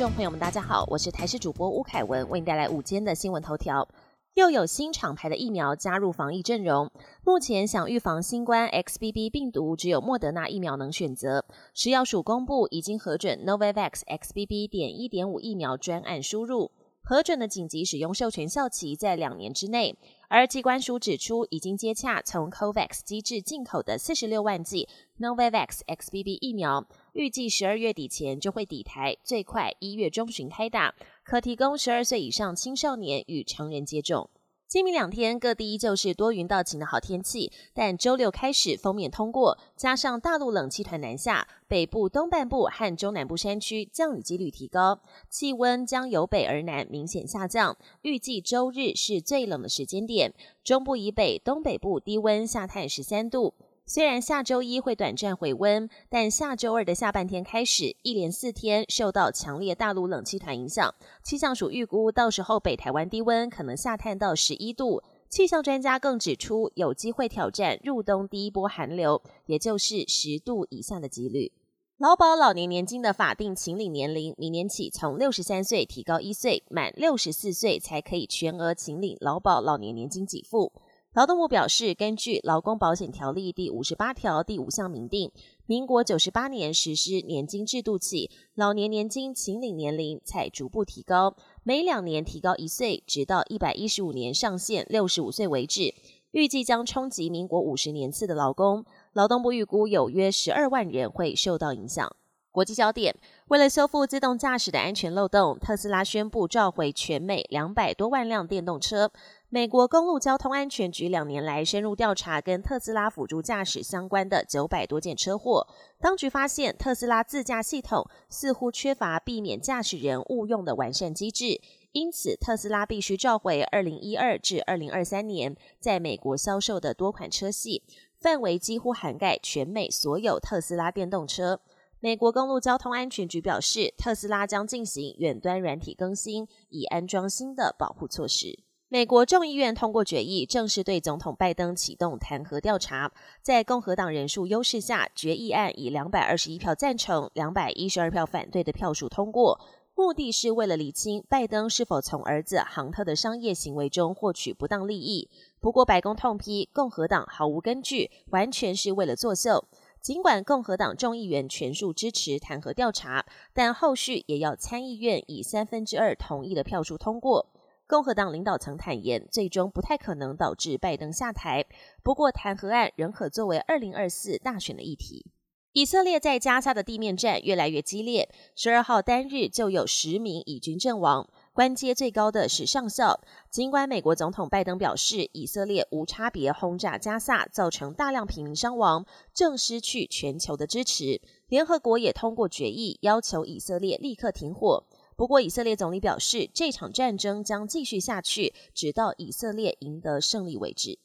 [0.00, 3.86] 众朋友们，大家好，我是台视主播吴凯文，为您带来午间的新闻头条。
[4.32, 6.90] 又有新厂牌的疫苗加入防疫阵容。
[7.22, 11.44] 目前想预防新冠 XBB 病毒，只有莫德纳疫苗能选择。
[11.74, 14.70] 食药署公布已经核准 Novavax XBB.
[14.70, 16.70] 点一点五疫苗专案输入。
[17.02, 19.96] 核准的紧急使用授权效期在两年之内，
[20.28, 30.94] 而机关署指出，已经接洽从 COVAX 机制进口的四十六万剂 Novavax XBB 疫苗，预计十二月底前就会抵台，最快一月中旬开打，
[31.24, 34.30] 可提供十二岁以上青少年与成人接种。
[34.70, 47.76] 今明两天各地依旧是多云到晴的好天气，但周六开始封面通过，加上大陆冷气团南下，北部东半部和中南部山区降雨几率提高，气温将由北而南明显下降。
[48.02, 53.54] 预计周日是最冷的时间点，中部以北、东北部低温下探十三度。
[53.86, 65.02] 虽然下周一会短暂回温，但下周二的下半天开始，一连四天受到强烈大陆冷气团影响，气象署预估到时候北台湾低温可能下探到十一度。
[65.28, 71.52] 气象专家更指出，有机会挑战入冬第一波寒流，也就是十度以下的几率。
[71.98, 80.72] 劳保老年年金的法定请领年龄，明年起从六十三岁提高一岁，满六十四岁才可以全额请领劳保老年年金给付。
[81.12, 85.32] 劳动部表示，根据《劳工保险条例》第五十八条第五项明定，
[85.66, 95.92] 民国九十八年实施年金制度起，老年年金请领年龄才逐步提高，每两年提高一岁，直到一百一十五年上限六十五岁为止。
[96.30, 98.84] 预计将冲击民国五十年次的劳工。
[99.12, 102.14] 劳动部预估有约十二万人会受到影响。
[102.52, 103.14] 国际焦点：
[103.46, 109.12] 为了修复自动驾驶的安全漏洞，特斯拉宣布召回全美两百多万辆电动车。
[109.48, 115.66] 美国公路交通安全局两年来深入调查跟特斯拉辅助驾驶相关的九百多件车祸，
[116.00, 121.60] 当局发现特斯拉自驾系统似乎缺乏避免驾驶人误用的完善机制，
[121.92, 127.84] 因此特斯拉必须召回二零一二至二零二三年在美国销售的多款车系，
[128.18, 131.60] 范围几乎涵盖全美所有特斯拉电动车。
[132.02, 138.58] 美国公路交通安全局表示，特斯拉将进行远端软体更新，以安装新的保护措施。
[138.88, 143.12] 美国众议院通过决议，正式对总统拜登启动弹劾调查。
[143.42, 149.60] 在共和党人数优势下，决议案以两百二十一票赞成、两百一十二票反对的票数通过。
[149.94, 155.28] 目的是为了厘清拜登是否从儿子杭特的商业行为中获取不当利益。
[155.60, 159.66] 不过，白宫痛批共和党毫无根据，完全是为了作秀。
[160.00, 167.46] 尽管共和党众议员全数支持弹劾调查，但后续也要参议院以三分之二同意的票数通过。
[167.86, 171.66] 共和党领导层坦言，最终不太可能导致拜登下台。
[172.02, 175.26] 不过，弹劾案仍可作为二零二四大选的议题。
[175.72, 181.28] 以色列在加沙的地面战越来越激烈，十二号单日就有十名以军阵亡，
[181.60, 183.20] 官阶最高的是上校。
[183.50, 189.04] 尽管美国总统拜登表示，以色列无差别轰炸加萨，造成大量平民伤亡，
[189.34, 191.20] 正失去全球的支持。
[191.48, 194.86] 联合国也通过决议，要求以色列立刻停火。
[195.16, 200.98] 不过，以色列总理表示，这场战争将继续下去，直到以色列赢得胜利为止。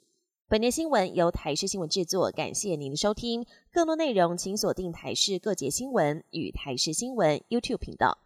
[0.48, 3.46] 本节新闻由台视新闻制作，感谢您的收听。
[3.74, 8.25] 更多内容请锁定台视各节新闻与台视新闻 YouTube 频道。